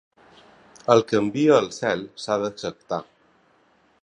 El 0.93 1.03
que 1.11 1.21
envia 1.25 1.59
el 1.65 1.69
cel 1.77 2.03
s'ha 2.25 2.41
d'acceptar! 2.45 3.03